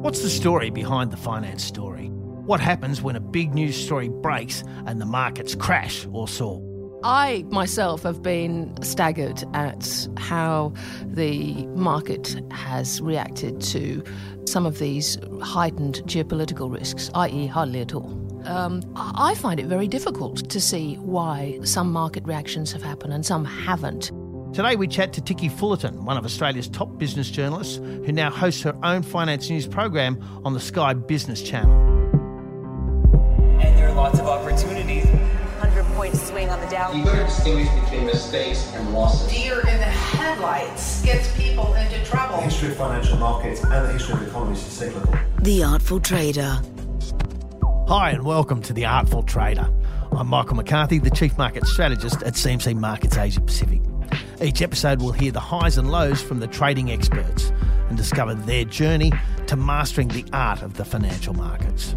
[0.00, 2.06] What's the story behind the finance story?
[2.06, 6.62] What happens when a big news story breaks and the markets crash or soar?
[7.02, 10.72] I myself have been staggered at how
[11.04, 14.04] the market has reacted to
[14.44, 18.14] some of these heightened geopolitical risks, i.e., hardly at all.
[18.46, 23.26] Um, I find it very difficult to see why some market reactions have happened and
[23.26, 24.12] some haven't.
[24.52, 28.62] Today we chat to Ticky Fullerton, one of Australia's top business journalists, who now hosts
[28.62, 31.70] her own finance news program on the Sky Business Channel.
[33.60, 35.04] And there are lots of opportunities.
[35.04, 36.92] 100 point swing on the Dow.
[36.92, 39.30] You've got to distinguish between mistakes and losses.
[39.30, 42.38] Deer in the headlights gets people into trouble.
[42.38, 45.14] The history of financial markets and the history of economies is cyclical.
[45.42, 46.60] The Artful Trader.
[47.86, 49.68] Hi, and welcome to The Artful Trader.
[50.10, 53.82] I'm Michael McCarthy, the Chief Market Strategist at CMC Markets Asia Pacific.
[54.40, 57.50] Each episode will hear the highs and lows from the trading experts
[57.88, 59.12] and discover their journey
[59.48, 61.96] to mastering the art of the financial markets.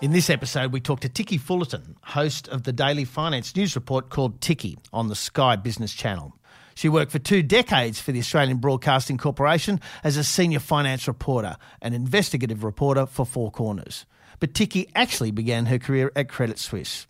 [0.00, 4.08] In this episode, we talk to Ticky Fullerton, host of the daily finance news report
[4.08, 6.34] called Ticky on the Sky Business Channel.
[6.74, 11.56] She worked for two decades for the Australian Broadcasting Corporation as a senior finance reporter
[11.82, 14.06] and investigative reporter for Four Corners.
[14.40, 17.06] But Ticky actually began her career at Credit Suisse.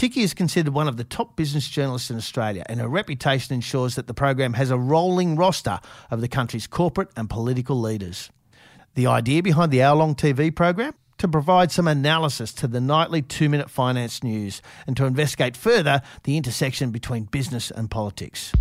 [0.00, 3.96] Ticky is considered one of the top business journalists in Australia, and her reputation ensures
[3.96, 5.78] that the program has a rolling roster
[6.10, 8.30] of the country's corporate and political leaders.
[8.94, 10.94] The idea behind the hour long TV program?
[11.18, 16.00] To provide some analysis to the nightly two minute finance news and to investigate further
[16.22, 18.54] the intersection between business and politics.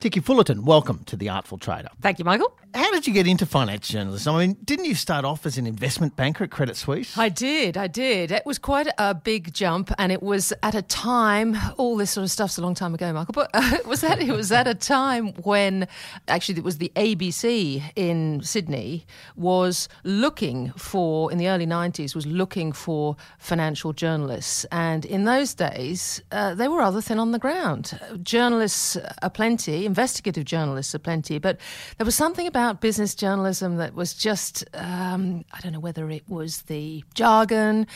[0.00, 1.90] Ticky Fullerton, welcome to The Artful Trader.
[2.00, 2.52] Thank you, Michael.
[2.74, 4.34] How did you get into finance journalism?
[4.34, 7.16] I mean, didn't you start off as an investment banker at Credit Suisse?
[7.16, 8.32] I did, I did.
[8.32, 11.56] It was quite a big jump, and it was at a time.
[11.76, 13.32] All this sort of stuff's a long time ago, Michael.
[13.32, 15.86] But uh, was that it was at a time when
[16.26, 22.26] actually it was the ABC in Sydney was looking for in the early '90s was
[22.26, 27.38] looking for financial journalists, and in those days uh, they were rather thin on the
[27.38, 28.00] ground.
[28.24, 31.60] Journalists are plenty, investigative journalists are plenty, but
[31.98, 36.28] there was something about business journalism that was just, um, I don't know whether it
[36.28, 37.86] was the jargon,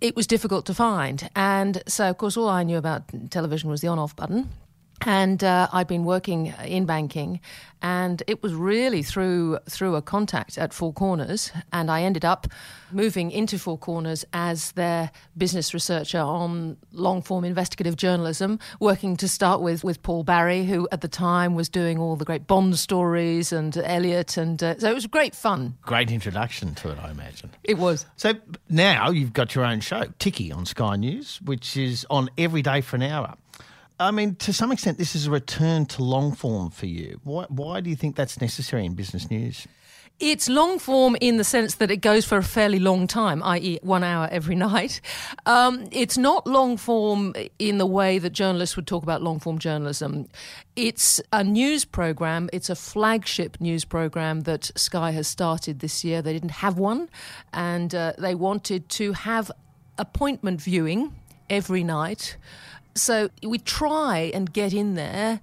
[0.00, 1.28] it was difficult to find.
[1.34, 4.48] And so, of course, all I knew about television was the on off button.
[5.06, 7.40] And uh, I'd been working in banking,
[7.82, 12.46] and it was really through through a contact at Four Corners, and I ended up
[12.90, 19.28] moving into Four Corners as their business researcher on long form investigative journalism, working to
[19.28, 22.78] start with with Paul Barry, who at the time was doing all the great Bond
[22.78, 25.76] stories and Elliott, and uh, so it was great fun.
[25.82, 27.50] Great introduction to it, I imagine.
[27.62, 28.06] It was.
[28.16, 28.32] So
[28.70, 32.80] now you've got your own show, Ticky, on Sky News, which is on every day
[32.80, 33.34] for an hour.
[34.00, 37.20] I mean, to some extent, this is a return to long form for you.
[37.22, 39.68] Why, why do you think that's necessary in business news?
[40.20, 43.80] It's long form in the sense that it goes for a fairly long time, i.e.,
[43.82, 45.00] one hour every night.
[45.44, 49.58] Um, it's not long form in the way that journalists would talk about long form
[49.58, 50.28] journalism.
[50.76, 56.22] It's a news program, it's a flagship news program that Sky has started this year.
[56.22, 57.08] They didn't have one,
[57.52, 59.50] and uh, they wanted to have
[59.98, 61.12] appointment viewing
[61.50, 62.36] every night
[62.94, 65.40] so we try and get in there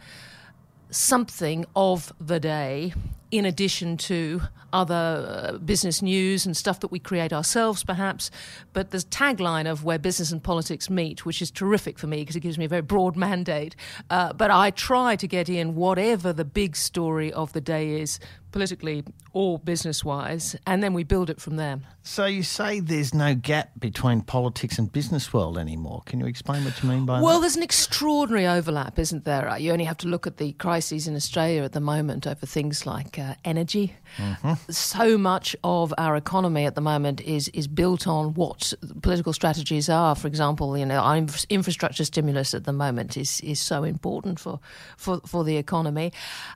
[0.90, 2.94] something of the day
[3.32, 4.42] in addition to
[4.74, 8.30] other uh, business news and stuff that we create ourselves, perhaps.
[8.74, 12.36] But the tagline of where business and politics meet, which is terrific for me because
[12.36, 13.76] it gives me a very broad mandate.
[14.10, 18.20] Uh, but I try to get in whatever the big story of the day is,
[18.52, 19.04] politically
[19.34, 21.80] or business wise, and then we build it from there.
[22.04, 26.02] So you say there's no gap between politics and business world anymore.
[26.06, 27.26] Can you explain what you mean by well, that?
[27.26, 29.58] Well, there's an extraordinary overlap, isn't there?
[29.58, 32.86] You only have to look at the crises in Australia at the moment over things
[32.86, 33.94] like uh, energy.
[34.18, 34.54] Mm-hmm.
[34.72, 39.88] So much of our economy at the moment is is built on what political strategies
[39.88, 40.16] are.
[40.16, 41.16] For example, you know, our
[41.50, 44.60] infrastructure stimulus at the moment is is so important for
[44.98, 46.12] for for the economy.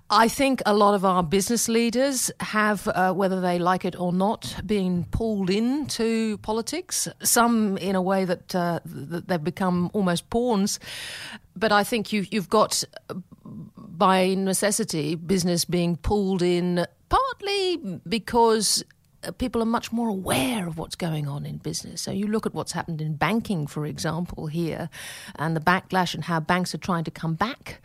[0.10, 3.96] I think a lot of our business leaders leaders have, uh, whether they like it
[4.00, 7.08] or not, been pulled into politics.
[7.22, 10.80] Some in a way that, uh, that they've become almost pawns.
[11.56, 12.84] But I think you, you've got,
[13.76, 17.78] by necessity, business being pulled in partly
[18.10, 18.84] because
[19.32, 22.02] people are much more aware of what's going on in business.
[22.02, 24.90] So you look at what's happened in banking, for example, here,
[25.36, 27.82] and the backlash and how banks are trying to come back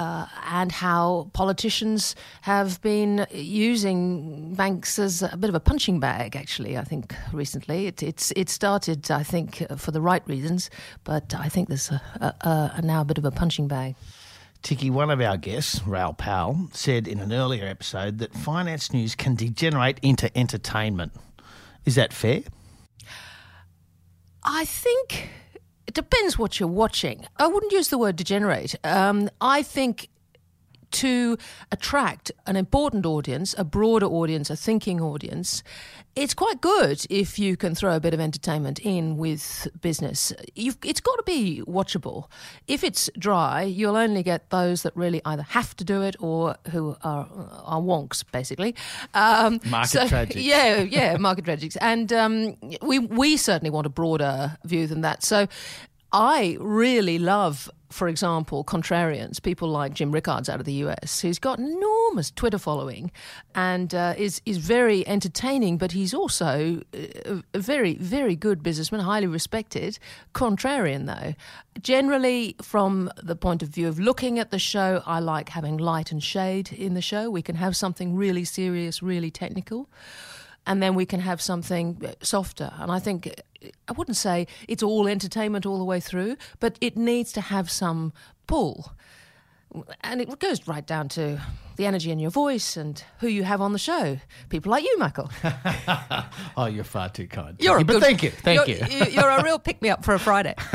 [0.00, 6.34] uh, and how politicians have been using banks as a bit of a punching bag.
[6.34, 10.70] Actually, I think recently it, it's it started, I think, for the right reasons,
[11.04, 13.94] but I think there's a, a, a now a bit of a punching bag.
[14.62, 19.14] Ticky, one of our guests, Raoul Pal, said in an earlier episode that finance news
[19.14, 21.12] can degenerate into entertainment.
[21.84, 22.42] Is that fair?
[24.42, 25.30] I think
[25.86, 27.26] it depends what you're watching.
[27.36, 28.74] I wouldn't use the word degenerate.
[28.84, 30.08] Um, I think
[30.92, 31.36] to
[31.72, 35.62] attract an important audience, a broader audience, a thinking audience,
[36.16, 40.32] it's quite good if you can throw a bit of entertainment in with business.
[40.54, 42.26] You've, it's got to be watchable.
[42.66, 46.56] If it's dry, you'll only get those that really either have to do it or
[46.70, 47.28] who are
[47.64, 48.74] are wonks, basically.
[49.14, 50.34] Um, Market tragics.
[50.50, 51.76] Yeah, yeah, market tragics.
[51.80, 55.22] And um, we we certainly want a broader view than that.
[55.22, 55.46] So
[56.12, 61.38] I really love, for example, contrarians, people like Jim Rickards out of the US, who's
[61.38, 63.12] got an enormous Twitter following
[63.54, 69.02] and uh, is, is very entertaining, but he's also a, a very, very good businessman,
[69.02, 70.00] highly respected.
[70.34, 71.34] Contrarian, though.
[71.80, 76.10] Generally, from the point of view of looking at the show, I like having light
[76.10, 77.30] and shade in the show.
[77.30, 79.88] We can have something really serious, really technical
[80.70, 82.72] and then we can have something uh, softer.
[82.78, 86.78] And I think uh, I wouldn't say it's all entertainment all the way through, but
[86.80, 88.12] it needs to have some
[88.46, 88.92] pull.
[90.02, 91.42] And it goes right down to
[91.80, 94.18] the energy in your voice and who you have on the show.
[94.50, 95.30] People like you, Michael.
[96.58, 97.56] oh, you're far too kind.
[97.58, 99.06] You're Ticky, a but good- thank you, thank you're, you.
[99.06, 100.54] You're a real pick me up for a Friday.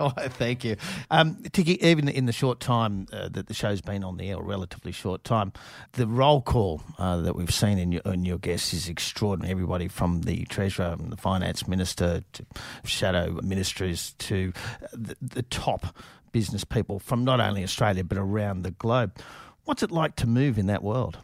[0.00, 0.74] oh, thank you.
[1.12, 4.40] Um, Ticky, even in the short time uh, that the show's been on the air,
[4.40, 5.52] relatively short time,
[5.92, 9.52] the roll call uh, that we've seen in your, in your guests is extraordinary.
[9.52, 12.46] Everybody from the Treasurer and the Finance Minister to
[12.84, 14.52] shadow ministers to
[14.92, 15.96] the, the top
[16.32, 19.12] business people from not only Australia but around the globe.
[19.68, 21.18] What's it like to move in that world?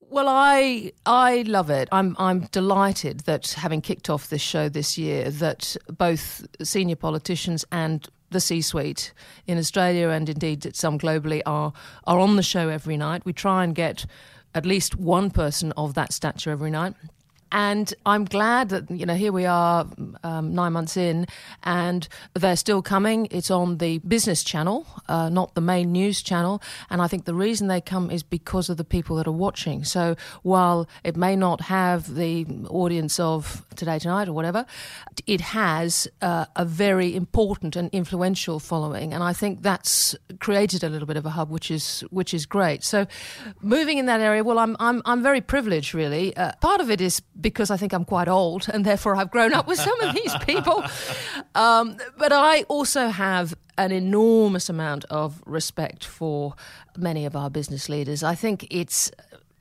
[0.00, 1.88] Well, I I love it.
[1.92, 7.64] I'm I'm delighted that having kicked off this show this year, that both senior politicians
[7.70, 9.12] and the C-suite
[9.46, 11.72] in Australia and indeed some globally are
[12.02, 13.24] are on the show every night.
[13.24, 14.06] We try and get
[14.56, 16.96] at least one person of that stature every night.
[17.52, 19.86] And I'm glad that, you know, here we are
[20.24, 21.26] um, nine months in
[21.62, 23.28] and they're still coming.
[23.30, 26.62] It's on the business channel, uh, not the main news channel.
[26.88, 29.84] And I think the reason they come is because of the people that are watching.
[29.84, 34.64] So while it may not have the audience of Today Tonight or whatever,
[35.26, 39.12] it has uh, a very important and influential following.
[39.12, 42.46] And I think that's created a little bit of a hub, which is, which is
[42.46, 42.82] great.
[42.82, 43.06] So
[43.60, 46.34] moving in that area, well, I'm, I'm, I'm very privileged, really.
[46.34, 49.52] Uh, part of it is because I think I'm quite old and therefore I've grown
[49.52, 50.84] up with some of these people.
[51.54, 56.54] Um, but I also have an enormous amount of respect for
[56.96, 58.22] many of our business leaders.
[58.22, 59.10] I think it's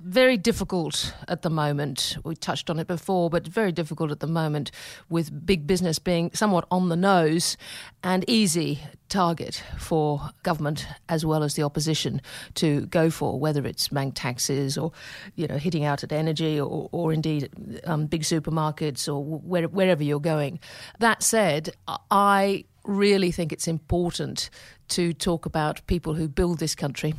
[0.03, 2.17] very difficult at the moment.
[2.23, 4.71] We touched on it before, but very difficult at the moment
[5.09, 7.57] with big business being somewhat on the nose
[8.03, 12.21] and easy target for government as well as the opposition
[12.55, 14.91] to go for, whether it's bank taxes or,
[15.35, 17.49] you know, hitting out at energy or, or indeed
[17.85, 20.59] um, big supermarkets or where, wherever you're going.
[20.99, 21.73] That said,
[22.09, 24.49] I really think it's important
[24.91, 27.13] to talk about people who build this country.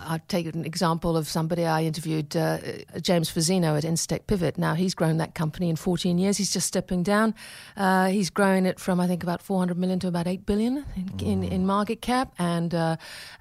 [0.00, 2.58] I'll take an example of somebody I interviewed, uh,
[3.00, 4.58] James Fazzino at Incitec Pivot.
[4.58, 6.36] Now, he's grown that company in 14 years.
[6.36, 7.34] He's just stepping down.
[7.76, 11.20] Uh, he's growing it from, I think, about 400 million to about 8 billion in,
[11.20, 12.32] in, in market cap.
[12.38, 12.96] And, uh,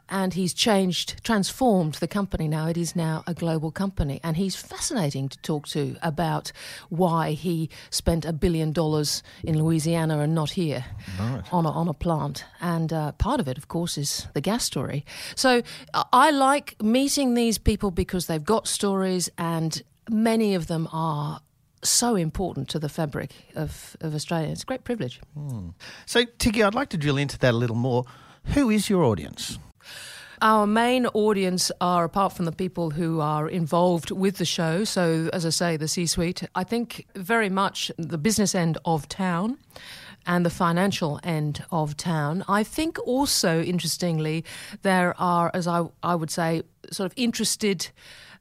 [0.10, 2.68] and he's changed, transformed the company now.
[2.68, 4.20] It is now a global company.
[4.24, 6.52] And he's fascinating to talk to about
[6.90, 10.86] why he spent a billion dollars in Louisiana and not here
[11.52, 12.46] on, a, on a plant.
[12.62, 15.06] And uh, part of it, of course, is the gas story.
[15.36, 15.62] So
[16.14, 21.42] I- like meeting these people because they've got stories, and many of them are
[21.84, 24.50] so important to the fabric of, of Australia.
[24.50, 25.20] It's a great privilege.
[25.34, 25.70] Hmm.
[26.06, 28.06] So, Ticky, I'd like to drill into that a little more.
[28.54, 29.60] Who is your audience?
[30.42, 35.30] Our main audience are, apart from the people who are involved with the show, so
[35.34, 39.58] as I say, the C suite, I think very much the business end of town
[40.28, 42.44] and the financial end of town.
[42.48, 44.44] I think also, interestingly,
[44.84, 47.90] there are, as I, I would say, sort of interested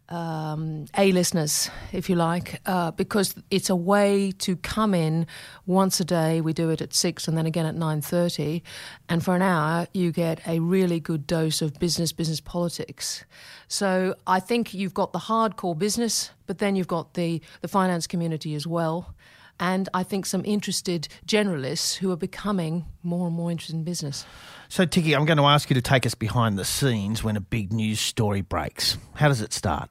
[0.08, 5.26] um, A-listeners, if you like, uh, because it's a way to come in
[5.66, 6.40] once a day.
[6.40, 8.62] We do it at six and then again at nine thirty,
[9.08, 13.24] and for an hour you get a really good dose of business, business politics.
[13.68, 18.06] So I think you've got the hardcore business, but then you've got the the finance
[18.06, 19.15] community as well.
[19.58, 24.26] And I think some interested generalists who are becoming more and more interested in business.
[24.68, 27.40] So, Ticky, I'm going to ask you to take us behind the scenes when a
[27.40, 28.98] big news story breaks.
[29.14, 29.88] How does it start?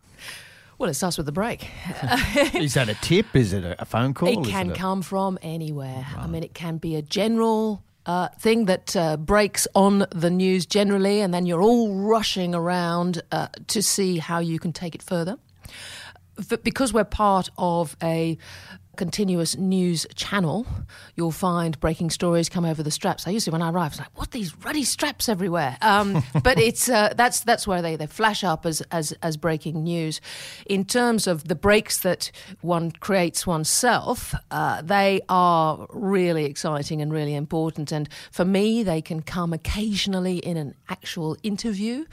[0.78, 1.70] Well, it starts with the break.
[2.54, 3.34] is that a tip?
[3.34, 4.46] Is it a a phone call?
[4.46, 6.06] It can a- come from anywhere.
[6.18, 10.66] I mean, it can be a general uh, thing that uh, breaks on the news
[10.66, 15.02] generally, and then you're all rushing around uh, to see how you can take it
[15.02, 15.38] further.
[16.50, 18.38] But because we're part of a
[18.96, 20.66] continuous news channel,
[21.16, 23.28] you'll find breaking stories come over the straps.
[23.28, 25.78] I usually, when I arrive, it's like, what these ruddy straps everywhere?
[25.82, 29.84] Um, but it's uh, that's that's where they, they flash up as, as as breaking
[29.84, 30.22] news.
[30.66, 37.12] In terms of the breaks that one creates oneself, uh, they are really exciting and
[37.12, 37.92] really important.
[37.92, 42.06] And for me, they can come occasionally in an actual interview.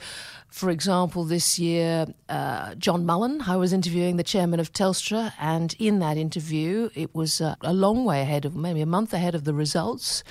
[0.53, 5.75] For example, this year, uh, John Mullen, I was interviewing the chairman of Telstra, and
[5.79, 9.33] in that interview, it was uh, a long way ahead of, maybe a month ahead
[9.33, 10.23] of the results.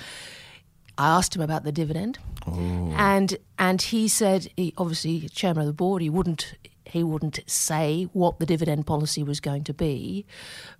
[0.97, 5.73] I asked him about the dividend, and and he said, he, obviously, chairman of the
[5.73, 6.53] board, he wouldn't
[6.93, 10.27] he wouldn't say what the dividend policy was going to be,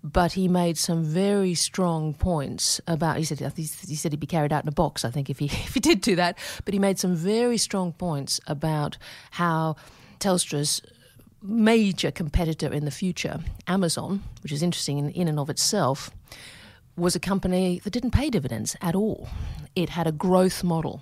[0.04, 3.18] but he made some very strong points about.
[3.18, 5.04] He said he said he'd be carried out in a box.
[5.04, 7.94] I think if he if he did do that, but he made some very strong
[7.94, 8.98] points about
[9.32, 9.76] how
[10.20, 10.84] Telstra's
[11.42, 16.12] major competitor in the future, Amazon, which is interesting in, in and of itself,
[16.96, 19.28] was a company that didn't pay dividends at all.
[19.76, 21.02] It had a growth model.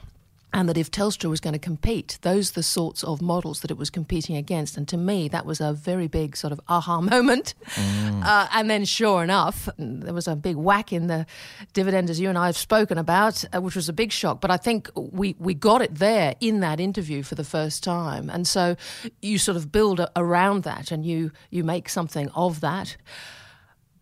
[0.54, 3.72] And that if Telstra was going to compete, those are the sorts of models that
[3.72, 4.76] it was competing against.
[4.76, 7.54] And to me, that was a very big sort of aha moment.
[7.78, 11.26] Uh, and then, sure enough, there was a big whack in the
[11.74, 14.42] dividend, as you and I have spoken about, uh, which was a big shock.
[14.42, 18.30] But I think we, we got it there in that interview for the first time.
[18.30, 18.76] And so
[19.22, 22.98] you sort of build a, around that and you, you make something of that.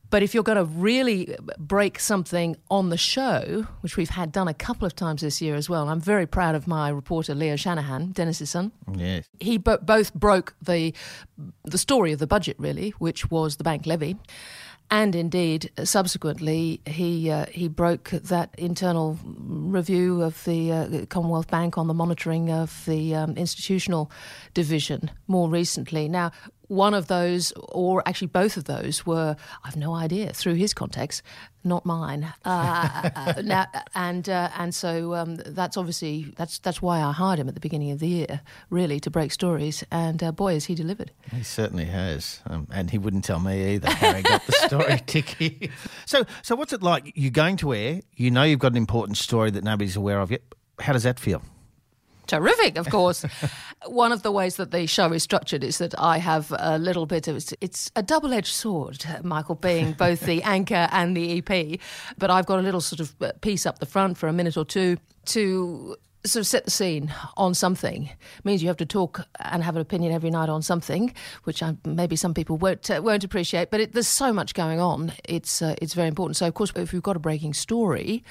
[0.10, 4.48] But if you're going to really break something on the show, which we've had done
[4.48, 7.36] a couple of times this year as well, and I'm very proud of my reporter
[7.36, 8.72] Leo Shanahan, Dennis's son.
[8.94, 9.30] Yes.
[9.40, 10.94] He bo- both broke the
[11.64, 14.18] the story of the budget, really, which was the bank levy.
[14.92, 21.78] And indeed, subsequently, he uh, he broke that internal review of the uh, Commonwealth Bank
[21.78, 24.12] on the monitoring of the um, institutional
[24.56, 26.10] division more recently.
[26.10, 26.32] Now,
[26.70, 29.36] one of those, or actually both of those, were
[29.66, 31.24] I've no idea through his context,
[31.64, 32.32] not mine.
[32.46, 37.40] Uh, uh, now, and uh, and so um, that's obviously that's that's why I hired
[37.40, 39.84] him at the beginning of the year, really to break stories.
[39.92, 41.12] And uh, boy, has he delivered!
[41.34, 45.02] He certainly has, um, and he wouldn't tell me either how he got the story,
[45.08, 45.72] Ticky.
[46.06, 47.12] So, so what's it like?
[47.16, 48.02] You're going to air.
[48.16, 50.44] You know you've got an important story that nobody's aware of yet.
[50.80, 51.42] How does that feel?
[52.30, 53.26] Terrific, of course.
[53.86, 57.06] One of the ways that the show is structured is that I have a little
[57.06, 61.80] bit of it's a double edged sword, Michael, being both the anchor and the EP.
[62.18, 64.56] But I've got a little sort of uh, piece up the front for a minute
[64.56, 65.96] or two to
[66.26, 69.76] sort of set the scene on something it means you have to talk and have
[69.76, 71.14] an opinion every night on something,
[71.46, 73.72] which I, maybe some people won't uh, won't appreciate.
[73.72, 76.38] But it, there's so much going on; it's uh, it's very important.
[76.38, 78.24] So, of course, if you've got a breaking story,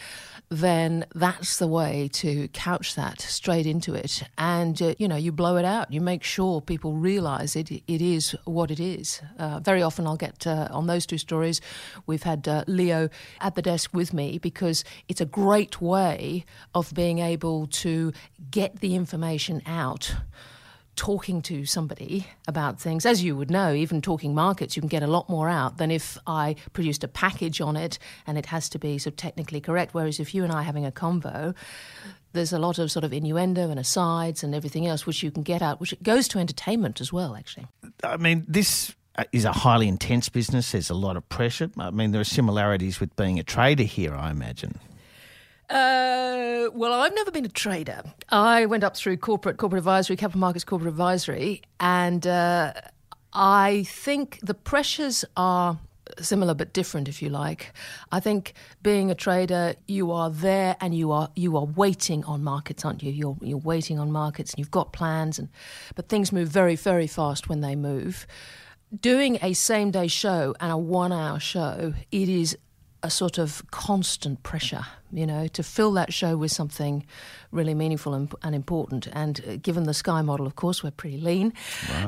[0.50, 5.30] then that's the way to couch that straight into it, and uh, you know you
[5.30, 5.92] blow it out.
[5.92, 9.20] You make sure people realise it it is what it is.
[9.38, 11.60] Uh, very often, I'll get uh, on those two stories.
[12.06, 16.94] We've had uh, Leo at the desk with me because it's a great way of
[16.94, 18.12] being able to
[18.50, 20.14] get the information out
[20.98, 25.02] talking to somebody about things, as you would know, even talking markets, you can get
[25.02, 28.68] a lot more out than if I produced a package on it and it has
[28.70, 29.94] to be of technically correct.
[29.94, 31.54] Whereas if you and I are having a convo,
[32.32, 35.44] there's a lot of sort of innuendo and asides and everything else which you can
[35.44, 37.66] get out, which goes to entertainment as well, actually.
[38.02, 40.72] I mean, this uh, is a highly intense business.
[40.72, 41.70] There's a lot of pressure.
[41.78, 44.80] I mean, there are similarities with being a trader here, I imagine.
[45.68, 48.02] Uh, well, I've never been a trader.
[48.30, 52.72] I went up through corporate, corporate advisory, capital markets, corporate advisory, and uh,
[53.34, 55.78] I think the pressures are
[56.20, 57.74] similar but different, if you like.
[58.10, 62.42] I think being a trader, you are there and you are you are waiting on
[62.42, 63.12] markets, aren't you?
[63.12, 65.48] You're you're waiting on markets, and you've got plans, and
[65.94, 68.26] but things move very very fast when they move.
[68.98, 72.56] Doing a same day show and a one hour show, it is
[73.02, 77.06] a sort of constant pressure, you know, to fill that show with something
[77.52, 79.08] really meaningful and, and important.
[79.12, 81.52] And uh, given the Sky model, of course, we're pretty lean.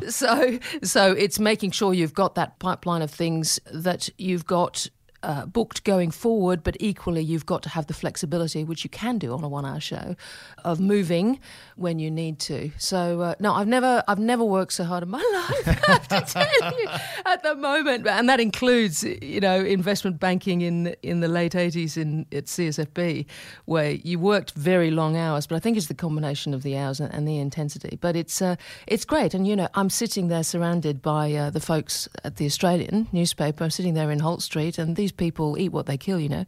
[0.09, 4.89] So, so it's making sure you've got that pipeline of things that you've got.
[5.23, 9.19] Uh, booked going forward, but equally you've got to have the flexibility, which you can
[9.19, 10.17] do on a one-hour show,
[10.65, 11.39] of moving
[11.77, 12.71] when you need to.
[12.79, 15.69] So uh, no, I've never, I've never worked so hard in my life.
[15.69, 16.89] I have to tell you
[17.27, 21.97] at the moment, and that includes, you know, investment banking in in the late '80s
[21.97, 23.27] in at CSFB,
[23.67, 25.47] where you worked very long hours.
[25.47, 27.99] But I think it's the combination of the hours and, and the intensity.
[28.01, 31.61] But it's uh, it's great, and you know, I'm sitting there surrounded by uh, the
[31.61, 33.65] folks at the Australian newspaper.
[33.65, 36.29] I'm sitting there in Holt Street, and these these people eat what they kill, you
[36.29, 36.45] know,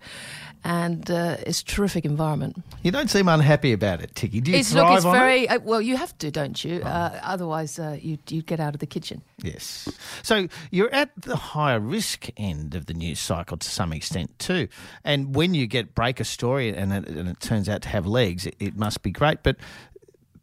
[0.64, 2.62] and uh, it's a terrific environment.
[2.82, 4.40] You don't seem unhappy about it, Ticky.
[4.40, 5.18] Do you It's look, it's on it?
[5.18, 5.82] very uh, well.
[5.82, 6.82] You have to, don't you?
[6.82, 9.22] Uh, otherwise, uh, you you get out of the kitchen.
[9.42, 9.88] Yes.
[10.22, 14.68] So you're at the higher risk end of the news cycle to some extent too.
[15.04, 18.06] And when you get break a story and it, and it turns out to have
[18.06, 19.42] legs, it, it must be great.
[19.42, 19.56] But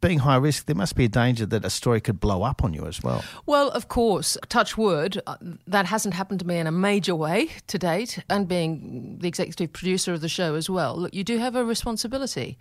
[0.00, 2.72] being high risk, there must be a danger that a story could blow up on
[2.72, 3.22] you as well.
[3.46, 7.50] Well, of course, touch wood, uh, that hasn't happened to me in a major way
[7.66, 10.96] to date, and being the executive producer of the show as well.
[10.96, 12.58] Look, you do have a responsibility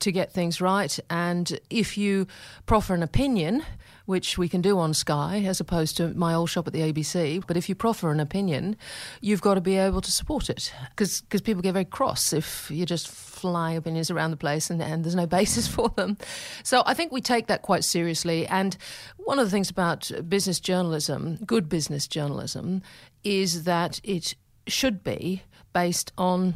[0.00, 2.26] to get things right, and if you
[2.66, 3.64] proffer an opinion,
[4.10, 7.42] which we can do on Sky as opposed to my old shop at the ABC,
[7.46, 8.76] but if you proffer an opinion,
[9.20, 12.84] you've got to be able to support it because people get very cross if you
[12.84, 16.18] just fly opinions around the place and, and there's no basis for them.
[16.64, 18.48] So I think we take that quite seriously.
[18.48, 18.76] And
[19.18, 22.82] one of the things about business journalism, good business journalism,
[23.22, 24.34] is that it
[24.66, 25.42] should be
[25.72, 26.54] based on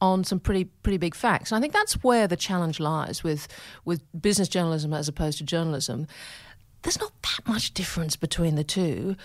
[0.00, 1.50] on some pretty pretty big facts.
[1.50, 3.48] And I think that's where the challenge lies with
[3.84, 6.06] with business journalism as opposed to journalism.
[6.82, 9.16] There's not that much difference between the two,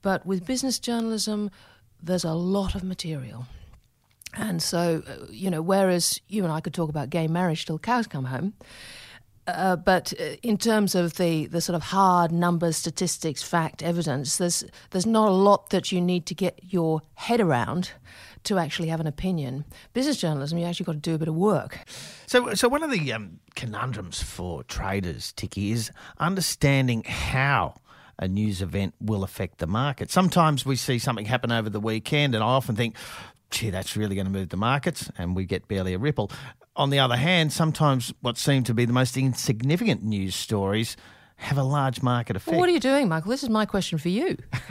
[0.00, 1.50] but with business journalism,
[2.02, 3.46] there's a lot of material.
[4.34, 7.78] And so, uh, you know, whereas you and I could talk about gay marriage till
[7.78, 8.54] cows come home,
[9.46, 14.36] uh, but uh, in terms of the, the sort of hard numbers, statistics, fact, evidence,
[14.36, 17.90] there's there's not a lot that you need to get your head around
[18.44, 19.64] to actually have an opinion.
[19.92, 21.80] Business journalism, you actually got to do a bit of work.
[22.26, 27.74] So, so one of the um, conundrums for traders, Ticky, is understanding how
[28.18, 30.10] a news event will affect the market.
[30.10, 32.96] Sometimes we see something happen over the weekend, and I often think,
[33.50, 36.30] gee, that's really going to move the markets, and we get barely a ripple.
[36.76, 40.96] On the other hand, sometimes what seem to be the most insignificant news stories
[41.36, 42.52] have a large market effect.
[42.52, 43.30] Well, what are you doing, Michael?
[43.30, 44.38] This is my question for you.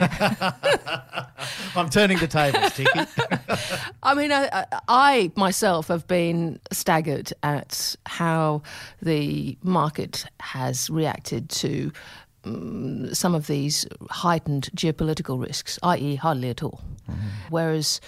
[1.76, 2.90] I'm turning the tables, Ticky.
[4.02, 8.62] I mean, I, I myself have been staggered at how
[9.00, 11.92] the market has reacted to
[12.44, 16.80] um, some of these heightened geopolitical risks, i.e., hardly at all.
[17.50, 18.00] Whereas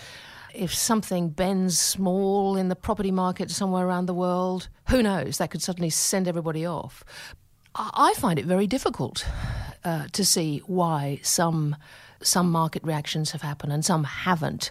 [0.55, 5.39] if something bends small in the property market somewhere around the world, who knows?
[5.39, 7.05] That could suddenly send everybody off.
[7.75, 9.27] I I find it very difficult
[9.85, 11.77] uh, to see why some
[12.25, 14.71] some market reactions have happened and some haven't.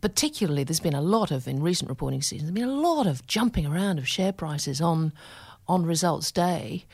[0.00, 2.50] Particularly, there's been a lot of in recent reporting seasons.
[2.50, 5.12] There's been a lot of jumping around of share prices on
[5.66, 6.84] on results day.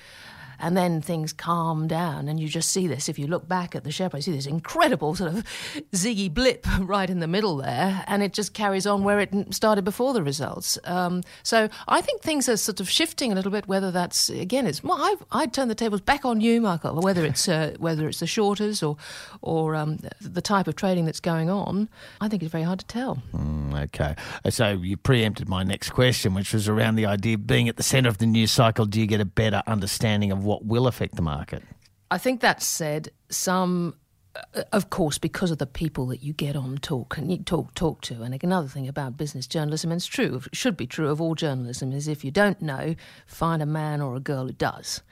[0.61, 3.09] And then things calm down, and you just see this.
[3.09, 5.45] If you look back at the share price, you see this incredible sort of
[5.93, 9.85] ziggy blip right in the middle there, and it just carries on where it started
[9.85, 10.79] before the results.
[10.85, 13.67] Um, so I think things are sort of shifting a little bit.
[13.67, 17.01] Whether that's again, it's well, I I turn the tables back on you, Michael.
[17.01, 18.97] Whether it's uh, whether it's the shorters or
[19.43, 21.89] or um, the type of trading that's going on,
[22.21, 23.23] I think it's very hard to tell.
[23.75, 24.15] Okay.
[24.49, 27.83] So you preempted my next question, which was around the idea of being at the
[27.83, 28.87] centre of the news cycle.
[28.87, 31.63] Do you get a better understanding of what will affect the market?
[32.11, 33.95] I think that said, some,
[34.35, 37.73] uh, of course, because of the people that you get on talk and you talk
[37.75, 41.09] talk to, and another thing about business journalism, and it's true, it should be true
[41.09, 44.53] of all journalism, is if you don't know, find a man or a girl who
[44.53, 45.03] does.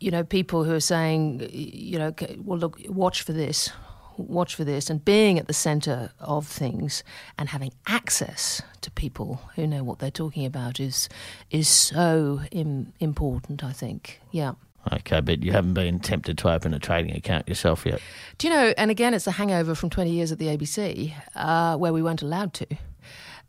[0.00, 3.70] You know, people who are saying, you know, well, look, watch for this.
[4.16, 7.02] Watch for this, and being at the centre of things
[7.38, 11.08] and having access to people who know what they're talking about is
[11.50, 13.64] is so Im- important.
[13.64, 14.52] I think, yeah.
[14.92, 18.00] Okay, but you haven't been tempted to open a trading account yourself yet.
[18.36, 21.76] Do you know, and again, it's a hangover from 20 years at the ABC uh,
[21.78, 22.66] where we weren't allowed to.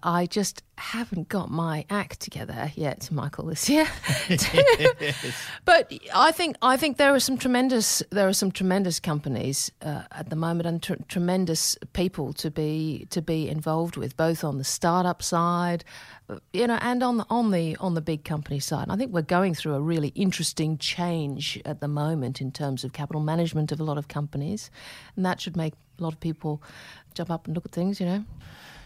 [0.05, 3.87] I just haven't got my act together yet, Michael, this year.
[5.65, 10.03] but I think I think there are some tremendous there are some tremendous companies uh,
[10.11, 14.59] at the moment and tr- tremendous people to be to be involved with, both on
[14.59, 15.83] the startup side,
[16.29, 18.83] uh, you know, and on the on the on the big company side.
[18.83, 22.83] And I think we're going through a really interesting change at the moment in terms
[22.83, 24.69] of capital management of a lot of companies,
[25.15, 26.61] and that should make a lot of people
[27.15, 28.23] jump up and look at things, you know.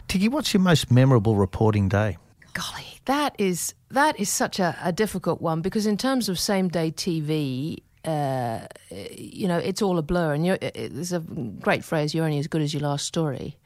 [0.10, 2.18] Ticky, what's your most memorable reporting day?
[2.54, 6.68] Golly, that is that is such a, a difficult one because in terms of same
[6.68, 10.34] day TV, uh, you know, it's all a blur.
[10.34, 13.60] And there's a great phrase: "You're only as good as your last story."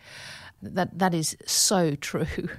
[0.61, 2.49] That that is so true.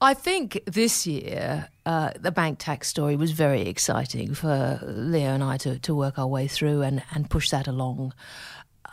[0.00, 5.44] I think this year uh, the bank tax story was very exciting for Leo and
[5.44, 8.12] I to, to work our way through and, and push that along.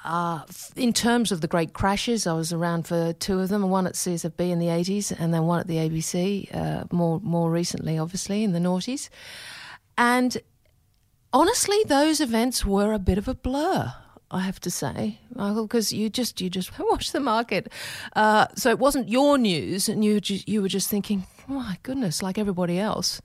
[0.10, 0.42] Uh,
[0.76, 3.94] in terms of the great crashes, I was around for two of them, one at
[3.94, 8.44] CSFB in the 80s and then one at the ABC, uh, more, more recently, obviously,
[8.44, 9.10] in the noughties.
[10.00, 10.36] And
[11.32, 13.94] honestly, those events were a bit of a blur.
[14.32, 17.72] I have to say, Michael, because you just you just watch the market.
[18.16, 22.24] Uh, so it wasn't your news, and you you were just thinking, oh my goodness,
[22.24, 23.22] like everybody else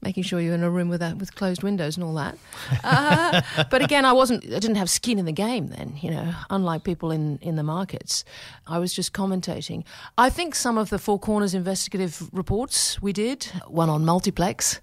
[0.00, 2.38] making sure you're in a room with that with closed windows and all that.
[2.84, 4.44] Uh, but again, I wasn't.
[4.44, 5.94] I didn't have skin in the game then.
[6.00, 8.24] You know, unlike people in in the markets,
[8.66, 9.84] I was just commentating.
[10.16, 14.80] I think some of the Four Corners investigative reports we did, one on multiplex,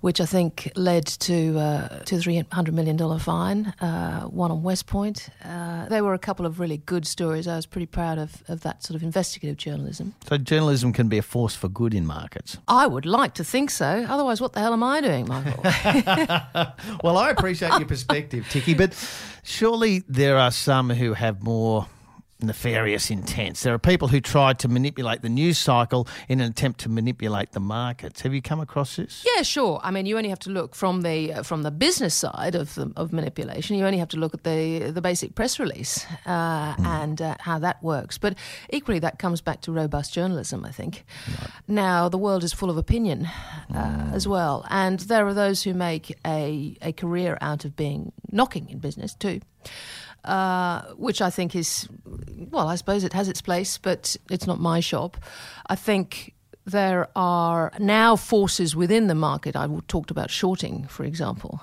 [0.00, 3.66] which I think led to uh, to three hundred million dollar fine.
[3.80, 5.28] Uh, one on Westpoint.
[5.44, 7.46] Uh, they were a couple of really good stories.
[7.46, 10.14] I was pretty proud of, of that sort of investigative journalism.
[10.28, 12.58] So journalism can be a force for good in markets.
[12.68, 14.06] I would like to think so.
[14.08, 15.60] Otherwise, what the hell am I doing, Michael?
[17.02, 18.94] Well, I appreciate your perspective, Ticky, but
[19.42, 21.88] surely there are some who have more
[22.40, 23.62] nefarious intents.
[23.62, 27.52] There are people who try to manipulate the news cycle in an attempt to manipulate
[27.52, 28.20] the markets.
[28.22, 29.24] Have you come across this?
[29.34, 29.80] Yeah, sure.
[29.82, 32.74] I mean, you only have to look from the uh, from the business side of
[32.74, 33.76] the, of manipulation.
[33.76, 37.58] You only have to look at the the basic press release uh, and uh, how
[37.60, 38.18] that works.
[38.18, 38.36] But
[38.70, 40.64] equally, that comes back to robust journalism.
[40.64, 41.04] I think.
[41.66, 43.28] Now the world is full of opinion
[43.74, 48.12] uh, as well, and there are those who make a a career out of being
[48.30, 49.40] knocking in business too.
[50.26, 51.88] Uh, which I think is,
[52.50, 55.16] well, I suppose it has its place, but it's not my shop.
[55.70, 56.34] I think
[56.64, 59.54] there are now forces within the market.
[59.54, 61.60] I talked about shorting, for example.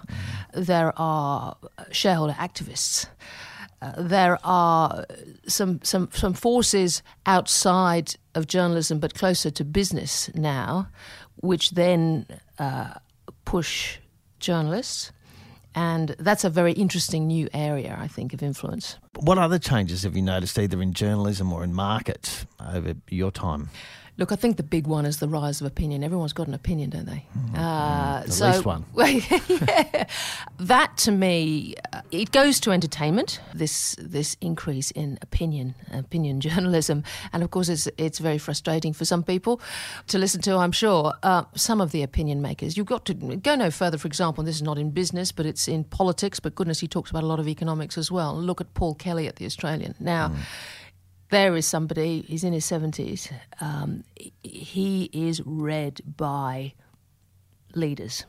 [0.54, 1.58] There are
[1.91, 3.08] shareholder activists.
[3.82, 5.06] Uh, there are
[5.45, 10.88] some, some some forces outside of journalism, but closer to business now,
[11.36, 12.26] which then
[12.60, 12.93] uh,
[13.43, 13.97] push
[14.39, 15.12] journalists,
[15.75, 18.97] and that's a very interesting new area, I think, of influence.
[19.19, 23.69] What other changes have you noticed, either in journalism or in markets, over your time?
[24.15, 26.04] Look, I think the big one is the rise of opinion.
[26.04, 27.26] Everyone's got an opinion, don't they?
[27.56, 28.86] Uh, at least one.
[28.95, 30.06] yeah,
[30.60, 33.39] that to me, uh, it goes to entertainment.
[33.56, 39.04] This this increase in opinion, opinion journalism, and of course, it's it's very frustrating for
[39.04, 39.60] some people
[40.08, 40.58] to listen to.
[40.58, 42.78] I'm sure uh, some of the opinion makers.
[42.78, 43.97] You've got to go no further.
[43.97, 46.39] For example, and this is not in business, but it's in politics.
[46.39, 48.36] But goodness, he talks about a lot of economics as well.
[48.36, 50.34] Look at Paul Kelly at the Australian now
[51.33, 54.03] there is somebody, he's in his 70s, um,
[54.43, 56.73] he is read by
[57.73, 58.25] leaders.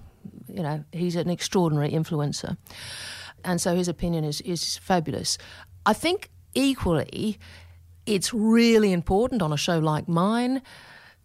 [0.48, 2.56] You know, he's an extraordinary influencer.
[3.44, 5.36] And so his opinion is, is fabulous.
[5.84, 7.38] I think equally,
[8.06, 10.62] it's really important on a show like mine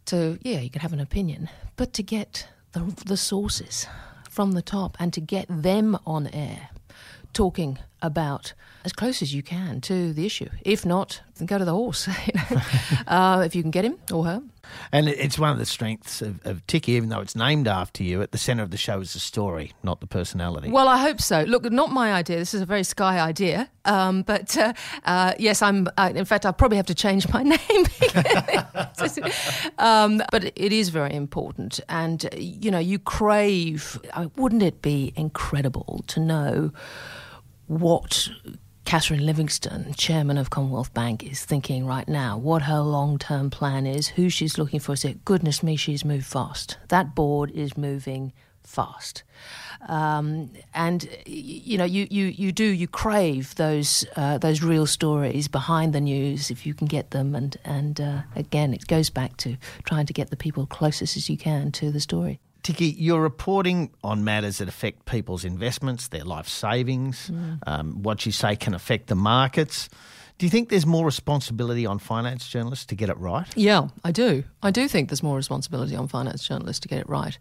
[0.07, 3.87] to, yeah, you can have an opinion, but to get the, the sources
[4.29, 6.69] from the top and to get them on air
[7.33, 8.53] talking about
[8.85, 10.49] as close as you can to the issue.
[10.61, 12.61] If not, then go to the horse, you know,
[13.07, 14.41] uh, if you can get him or her.
[14.91, 18.21] And it's one of the strengths of, of Ticky, even though it's named after you,
[18.21, 20.69] at the centre of the show is the story, not the personality.
[20.69, 21.43] Well, I hope so.
[21.43, 22.37] Look, not my idea.
[22.37, 23.69] This is a very Sky idea.
[23.85, 24.73] Um, but uh,
[25.05, 25.87] uh, yes, I'm.
[25.97, 27.85] Uh, in fact, I probably have to change my name.
[29.77, 33.99] um, but it is very important, and uh, you know, you crave.
[34.13, 36.71] I wouldn't it be incredible to know
[37.67, 38.29] what?
[38.89, 43.85] Catherine Livingstone, chairman of Commonwealth Bank, is thinking right now what her long term plan
[43.85, 44.95] is, who she's looking for.
[44.95, 46.79] Say, goodness me, she's moved fast.
[46.87, 49.21] That board is moving fast.
[49.87, 55.47] Um, and you know, you, you, you do you crave those uh, those real stories
[55.47, 57.35] behind the news if you can get them.
[57.35, 61.29] And and uh, again, it goes back to trying to get the people closest as
[61.29, 62.39] you can to the story.
[62.63, 67.31] Ticky, you're reporting on matters that affect people's investments, their life savings,
[67.65, 69.89] um, what you say can affect the markets.
[70.39, 73.45] Do you think there's more responsibility on finance journalists to get it right?
[73.57, 74.45] Yeah, I do.
[74.63, 77.37] I do think there's more responsibility on finance journalists to get it right.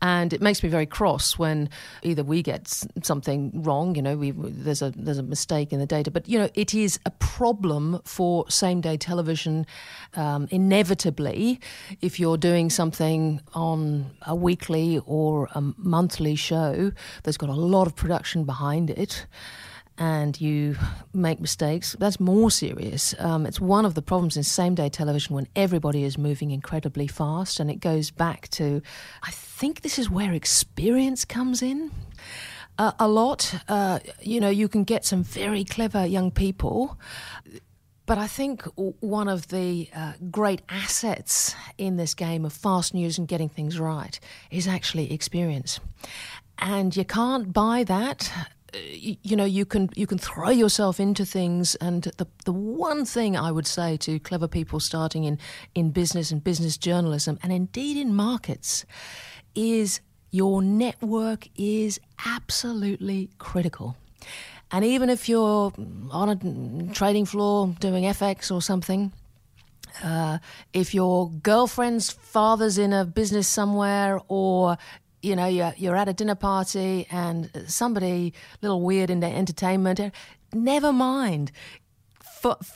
[0.00, 1.68] And it makes me very cross when
[2.02, 5.84] either we get something wrong, you know, we, there's a there's a mistake in the
[5.84, 9.66] data, but you know, it is a problem for same day television.
[10.14, 11.60] Um, inevitably,
[12.00, 16.92] if you're doing something on a weekly or a monthly show,
[17.24, 19.26] there's got a lot of production behind it
[20.00, 20.76] and you
[21.12, 23.14] make mistakes, that's more serious.
[23.18, 27.06] Um, it's one of the problems in same day television when everybody is moving incredibly
[27.06, 28.80] fast, and it goes back to
[29.22, 31.92] I think this is where experience comes in.
[32.78, 36.98] Uh, a lot, uh, you know, you can get some very clever young people,
[38.06, 43.18] but I think one of the uh, great assets in this game of fast news
[43.18, 44.18] and getting things right
[44.50, 45.78] is actually experience.
[46.58, 48.32] And you can't buy that.
[48.74, 53.36] You know, you can you can throw yourself into things, and the the one thing
[53.36, 55.38] I would say to clever people starting in
[55.74, 58.84] in business and business journalism, and indeed in markets,
[59.54, 63.96] is your network is absolutely critical.
[64.70, 65.72] And even if you're
[66.12, 69.12] on a trading floor doing FX or something,
[70.04, 70.38] uh,
[70.72, 74.78] if your girlfriend's father's in a business somewhere or
[75.22, 80.00] you know you're, you're at a dinner party and somebody a little weird into entertainment
[80.52, 81.52] never mind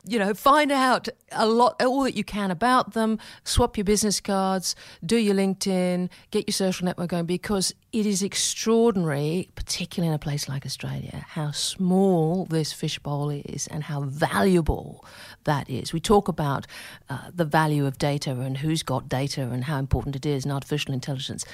[0.07, 4.21] you know, find out a lot, all that you can about them, swap your business
[4.21, 10.15] cards, do your LinkedIn, get your social network going, because it is extraordinary, particularly in
[10.15, 15.05] a place like Australia, how small this fishbowl is and how valuable
[15.45, 15.93] that is.
[15.93, 16.67] We talk about
[17.09, 20.51] uh, the value of data and who's got data and how important it is in
[20.51, 21.45] artificial intelligence.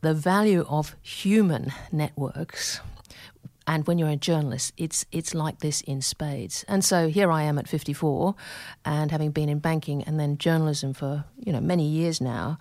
[0.00, 2.80] The value of human networks
[3.68, 6.64] and when you're a journalist, it's it's like this in spades.
[6.68, 8.34] And so here I am at 54,
[8.86, 12.58] and having been in banking and then journalism for you know many years now,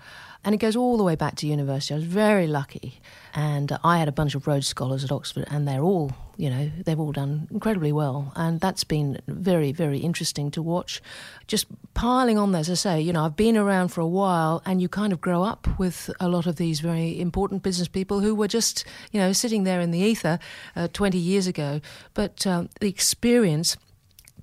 [0.48, 1.94] and it goes all the way back to university.
[1.94, 3.02] I was very lucky,
[3.36, 6.72] and I had a bunch of Rhodes Scholars at Oxford, and they're all you know
[6.86, 11.02] they've all done incredibly well, and that's been very very interesting to watch.
[11.48, 14.62] Just piling on, there, as I say, you know I've been around for a while,
[14.66, 18.22] and you kind of grow up with a lot of these very important business people
[18.22, 20.40] who were just you know sitting there in the ether
[20.78, 21.82] uh, 20 years ago,
[22.14, 23.76] but um, the experience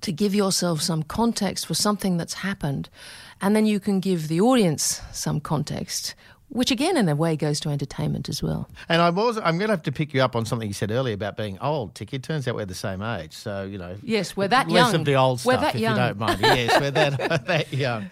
[0.01, 2.89] to give yourself some context for something that's happened,
[3.41, 6.15] and then you can give the audience some context.
[6.49, 8.69] Which again, in a way, goes to entertainment as well.
[8.87, 10.91] And I was, I'm going to have to pick you up on something you said
[10.91, 12.17] earlier about being old, Ticky.
[12.17, 13.95] It turns out we're the same age, so you know.
[14.03, 15.01] Yes, we're that less young.
[15.01, 15.97] of the old We're stuff, if young.
[15.97, 16.39] you don't mind.
[16.41, 18.09] Yes, we're that, that young.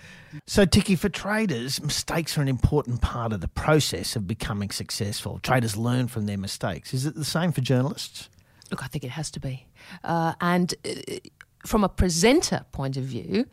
[0.48, 5.40] So, Ticky, for traders, mistakes are an important part of the process of becoming successful.
[5.44, 6.92] Traders learn from their mistakes.
[6.94, 8.30] Is it the same for journalists?
[8.72, 9.68] Look, I think it has to be.
[10.04, 10.90] Uh, and uh,
[11.66, 13.46] from a presenter point of view,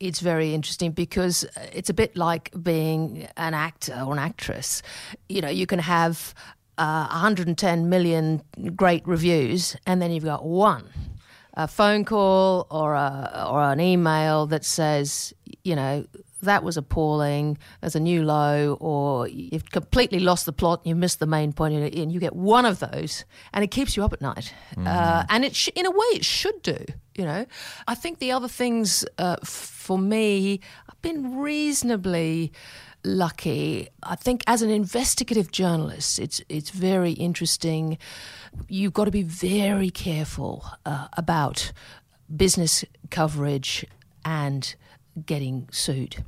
[0.00, 4.82] it's very interesting because uh, it's a bit like being an actor or an actress.
[5.28, 6.34] You know, you can have
[6.78, 8.42] uh, 110 million
[8.74, 10.88] great reviews, and then you've got one.
[11.54, 15.34] A phone call or a, or an email that says,
[15.64, 16.06] you know,
[16.42, 17.58] that was appalling.
[17.80, 20.82] There's a new low, or you've completely lost the plot.
[20.84, 24.04] You missed the main point, and you get one of those, and it keeps you
[24.04, 24.54] up at night.
[24.76, 26.78] Uh, and it, sh- in a way, it should do.
[27.14, 27.46] You know,
[27.86, 32.52] I think the other things uh, for me, I've been reasonably
[33.04, 33.88] lucky.
[34.02, 37.98] I think as an investigative journalist, it's it's very interesting.
[38.68, 41.72] You've got to be very careful uh, about
[42.34, 43.84] business coverage
[44.24, 44.74] and
[45.26, 46.24] getting sued.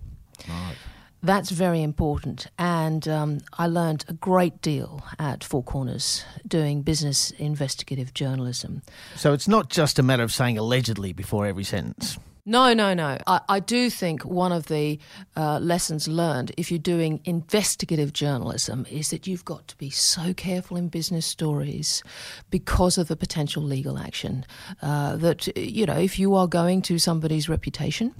[1.22, 2.48] That's very important.
[2.58, 8.82] And um, I learned a great deal at Four Corners doing business investigative journalism.
[9.16, 12.18] So, it's not just a matter of saying allegedly before every sentence.
[12.46, 13.16] No, no, no.
[13.26, 14.98] I, I do think one of the
[15.34, 20.34] uh, lessons learned if you're doing investigative journalism is that you've got to be so
[20.34, 22.02] careful in business stories
[22.50, 24.44] because of the potential legal action.
[24.82, 28.14] Uh, that, you know, if you are going to somebody's reputation,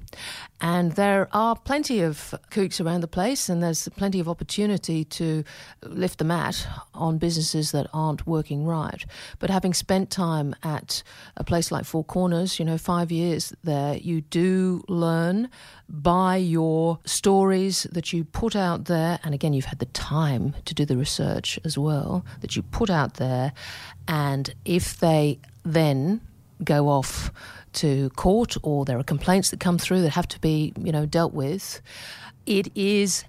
[0.60, 5.44] and there are plenty of kooks around the place, and there's plenty of opportunity to
[5.82, 9.04] lift the mat on businesses that aren't working right.
[9.38, 11.02] But having spent time at
[11.36, 15.50] a place like Four Corners, you know, five years there, you do learn
[15.88, 19.18] by your stories that you put out there.
[19.22, 22.90] And again, you've had the time to do the research as well that you put
[22.90, 23.52] out there.
[24.08, 26.20] And if they then
[26.62, 27.32] go off
[27.74, 31.06] to court or there are complaints that come through that have to be, you know,
[31.06, 31.80] dealt with,
[32.46, 33.24] it is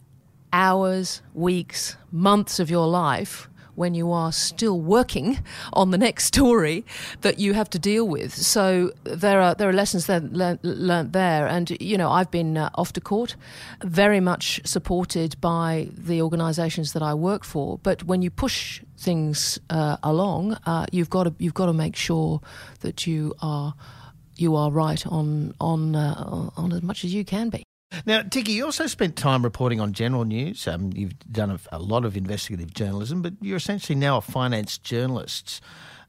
[0.54, 5.40] hours, weeks, months of your life when you are still working
[5.74, 6.86] on the next story
[7.22, 8.34] that you have to deal with.
[8.34, 12.70] So there are there are lessons that learnt, there, and you know I've been uh,
[12.76, 13.36] off to court,
[13.84, 17.78] very much supported by the organisations that I work for.
[17.84, 21.96] But when you push things uh, along, uh, you've got to you've got to make
[21.96, 22.42] sure
[22.80, 23.76] that you are
[24.38, 27.64] you are right on on uh, on as much as you can be.
[28.06, 30.68] Now, Ticky, you also spent time reporting on general news.
[30.68, 34.78] Um, you've done a, a lot of investigative journalism, but you're essentially now a finance
[34.78, 35.62] journalist.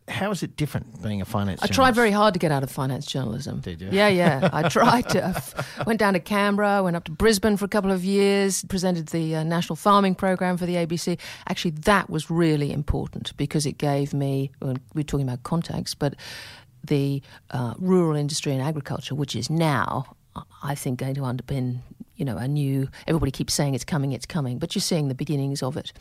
[0.08, 1.74] How is it different being a finance I journalist?
[1.74, 3.58] tried very hard to get out of finance journalism.
[3.60, 3.88] Did you?
[3.90, 4.50] Yeah, yeah.
[4.52, 5.42] I tried to.
[5.78, 9.08] I went down to Canberra, went up to Brisbane for a couple of years, presented
[9.08, 11.18] the uh, National Farming Program for the ABC.
[11.48, 15.98] Actually, that was really important because it gave me, well, we we're talking about context,
[15.98, 16.14] but
[16.86, 20.16] the uh, rural industry and agriculture, which is now,
[20.62, 21.80] I think, going to underpin
[22.16, 22.88] you know a new.
[23.06, 25.92] Everybody keeps saying it's coming, it's coming, but you're seeing the beginnings of it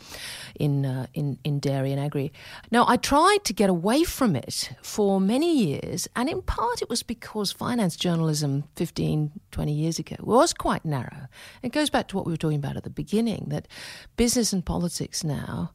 [0.58, 2.32] in uh, in in dairy and agri.
[2.70, 6.88] Now, I tried to get away from it for many years, and in part it
[6.88, 11.28] was because finance journalism 15, 20 years ago was quite narrow.
[11.62, 13.68] It goes back to what we were talking about at the beginning that
[14.16, 15.72] business and politics now,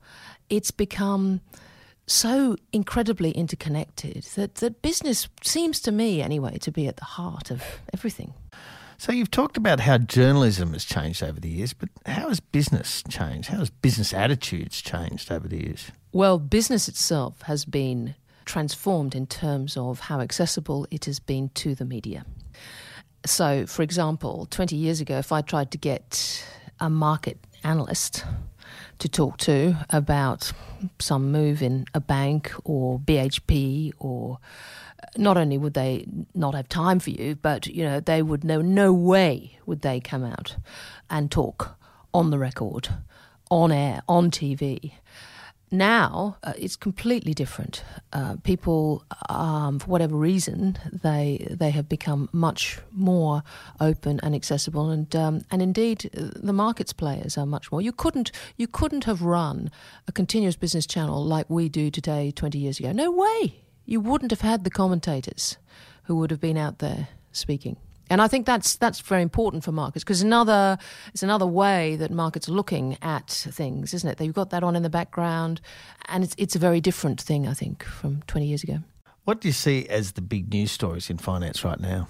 [0.50, 1.42] it's become
[2.12, 7.52] so incredibly interconnected that, that business seems to me, anyway, to be at the heart
[7.52, 8.34] of everything.
[8.98, 13.04] So you've talked about how journalism has changed over the years, but how has business
[13.10, 13.50] changed?
[13.50, 15.92] How has business attitudes changed over the years?
[16.12, 18.14] Well, business itself has been
[18.46, 22.26] transformed in terms of how accessible it has been to the media.
[23.26, 26.46] So, for example, 20 years ago, if I tried to get
[26.80, 28.24] a market analyst
[29.00, 30.52] to talk to about
[31.00, 34.40] some move in a bank or BHP or
[35.02, 38.44] uh, not only would they not have time for you, but you know they would
[38.44, 40.56] know no way would they come out
[41.10, 41.78] and talk
[42.14, 42.90] on the record,
[43.50, 44.94] on air, on TV.
[45.74, 47.84] Now uh, it's completely different.
[48.12, 53.42] Uh, people, um, for whatever reason, they they have become much more
[53.80, 57.82] open and accessible, and um, and indeed the markets players are much more.
[57.82, 59.72] You couldn't you couldn't have run
[60.10, 62.92] a continuous business channel like we do today twenty years ago.
[62.92, 63.64] No way.
[63.86, 65.58] You wouldn't have had the commentators
[66.04, 67.78] who would have been out there speaking.
[68.12, 70.78] And I think that's that's very important for markets because another
[71.14, 74.18] it's another way that markets are looking at things, isn't it?
[74.18, 75.62] They've got that on in the background,
[76.10, 78.80] and it's it's a very different thing, I think, from twenty years ago.
[79.24, 82.10] What do you see as the big news stories in finance right now?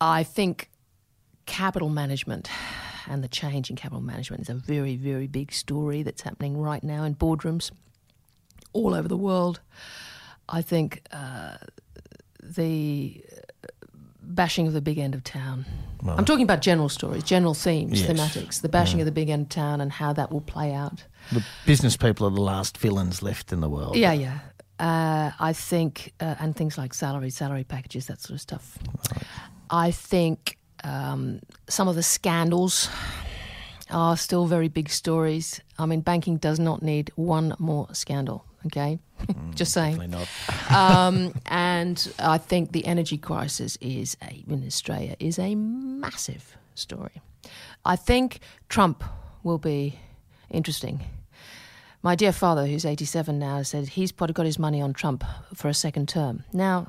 [0.00, 0.70] I think
[1.46, 2.48] capital management
[3.08, 6.84] and the change in capital management is a very very big story that's happening right
[6.84, 7.72] now in boardrooms
[8.72, 9.60] all over the world.
[10.48, 11.56] I think uh,
[12.40, 13.23] the
[14.34, 15.64] bashing of the big end of town.
[16.02, 16.18] Right.
[16.18, 18.10] I'm talking about general stories, general themes, Yes.
[18.10, 21.04] thematics, the bashing of the big end of town and how that will play out.
[21.32, 23.96] The business people are the last villains left in the world.
[23.96, 24.38] Yeah, yeah.
[24.78, 28.76] Uh, I think, uh, and things like salary, salary packages, that sort of stuff.
[29.70, 32.90] I think um, some of the scandals
[33.90, 35.60] are still very big stories.
[35.78, 38.44] I mean, banking does not need one more scandal.
[38.66, 38.98] Okay,
[39.54, 40.14] just saying.
[40.70, 47.20] Um, and I think the energy crisis is a, in Australia is a massive story.
[47.84, 49.04] I think Trump
[49.42, 49.98] will be
[50.50, 51.00] interesting.
[52.02, 55.24] My dear father, who's 87 now, said he's probably got his money on Trump
[55.54, 56.44] for a second term.
[56.52, 56.86] Now,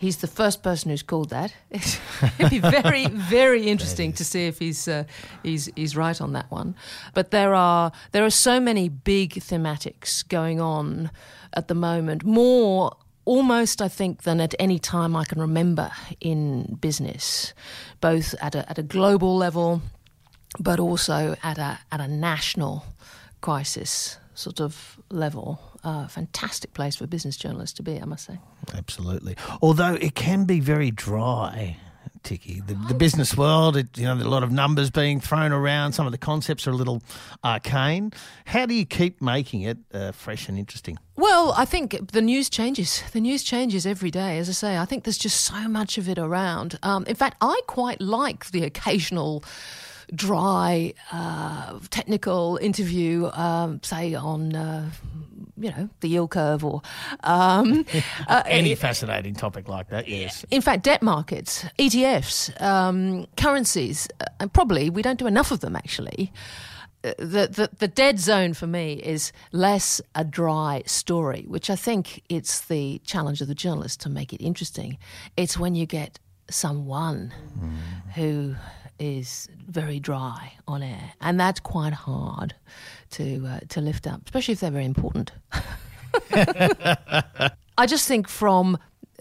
[0.00, 1.54] he's the first person who's called that.
[1.70, 5.04] It'd be very, very interesting to see if he's uh,
[5.42, 6.74] he's he's right on that one.
[7.14, 11.10] But there are there are so many big thematics going on
[11.52, 16.78] at the moment, more almost I think than at any time I can remember in
[16.80, 17.52] business,
[18.00, 19.82] both at a at a global level,
[20.58, 22.86] but also at a at a national
[23.40, 25.60] crisis sort of level.
[25.84, 28.38] Uh, fantastic place for business journalists to be, I must say.
[28.74, 29.36] Absolutely.
[29.62, 31.76] Although it can be very dry,
[32.22, 32.60] Ticky.
[32.60, 35.92] The, the business world, it, you know, a lot of numbers being thrown around.
[35.92, 37.02] Some of the concepts are a little
[37.42, 38.12] arcane.
[38.44, 40.98] How do you keep making it uh, fresh and interesting?
[41.16, 43.02] Well, I think the news changes.
[43.12, 44.38] The news changes every day.
[44.38, 46.78] As I say, I think there's just so much of it around.
[46.82, 49.42] Um, in fact, I quite like the occasional
[50.14, 54.54] dry uh, technical interview, um, say on.
[54.54, 54.90] Uh,
[55.62, 56.80] you know the yield curve, or
[57.22, 57.84] um,
[58.28, 60.42] uh, Any fascinating topic like that, yes.
[60.50, 65.60] in fact, debt markets, ETFs, um, currencies, uh, and probably we don't do enough of
[65.60, 66.32] them actually.
[67.04, 71.76] Uh, The, the the dead zone for me is less a dry story, which I
[71.76, 74.96] think it's the challenge of the journalist to make it interesting.
[75.36, 76.18] It's when you get
[76.48, 77.32] someone
[78.14, 78.54] who
[79.00, 82.54] is very dry on air, and that's quite hard
[83.10, 85.32] to uh, to lift up, especially if they're very important.
[86.32, 88.78] I just think from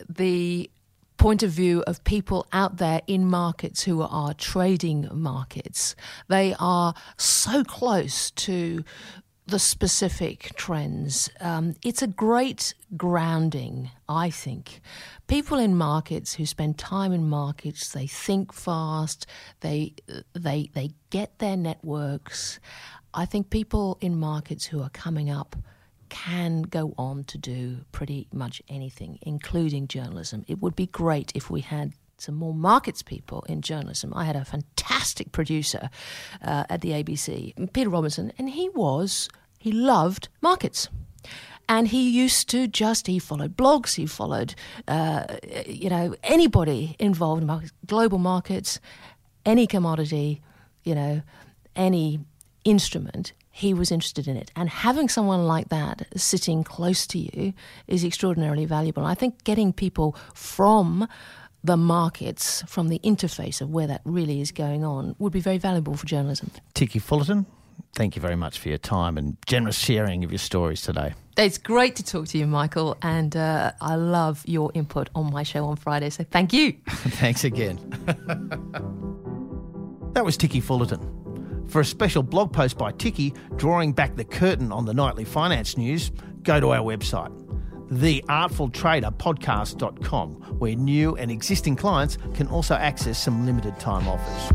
[0.07, 0.69] the
[1.17, 5.95] point of view of people out there in markets who are trading markets,
[6.27, 8.83] they are so close to
[9.49, 11.29] the specific trends.
[11.41, 14.81] Um, it's a great grounding, I think.
[15.27, 19.25] People in markets who spend time in markets, they think fast,
[19.61, 19.95] they
[20.33, 22.59] they they get their networks.
[23.13, 25.55] I think people in markets who are coming up
[26.09, 30.43] can go on to do pretty much anything, including journalism.
[30.47, 34.13] It would be great if we had some more markets people in journalism.
[34.15, 35.89] I had a fantastic producer
[36.41, 40.89] uh, at the ABC, Peter Robinson, and he was, he loved markets.
[41.67, 44.55] And he used to just, he followed blogs, he followed,
[44.87, 45.25] uh,
[45.67, 48.79] you know, anybody involved in markets, global markets,
[49.45, 50.41] any commodity,
[50.83, 51.21] you know,
[51.75, 52.19] any
[52.65, 54.51] instrument, he was interested in it.
[54.55, 57.53] And having someone like that sitting close to you
[57.87, 59.05] is extraordinarily valuable.
[59.05, 61.07] I think getting people from
[61.63, 65.57] the markets, from the interface of where that really is going on, would be very
[65.57, 66.51] valuable for journalism.
[66.73, 67.45] Ticky Fullerton,
[67.93, 71.13] thank you very much for your time and generous sharing of your stories today.
[71.37, 75.43] It's great to talk to you, Michael, and uh, I love your input on my
[75.43, 76.09] show on Friday.
[76.09, 76.73] So thank you.
[76.89, 77.77] Thanks again.
[80.13, 81.15] that was Ticky Fullerton.
[81.69, 85.77] For a special blog post by Ticky drawing back the curtain on the nightly finance
[85.77, 86.11] news,
[86.43, 87.31] go to our website,
[87.91, 90.29] theartfultraderpodcast.com,
[90.59, 94.49] where new and existing clients can also access some limited time offers.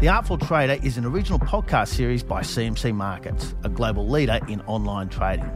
[0.00, 4.62] The Artful Trader is an original podcast series by CMC Markets, a global leader in
[4.62, 5.50] online trading.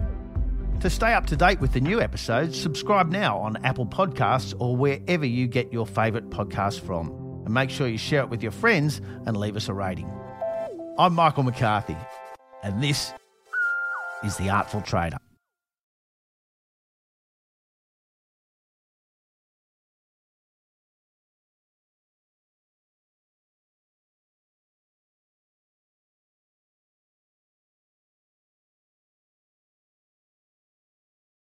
[0.80, 4.76] To stay up to date with the new episodes, subscribe now on Apple Podcasts or
[4.76, 7.08] wherever you get your favourite podcasts from.
[7.46, 10.12] And make sure you share it with your friends and leave us a rating.
[10.98, 11.96] I'm Michael McCarthy,
[12.62, 13.14] and this
[14.22, 15.16] is The Artful Trader.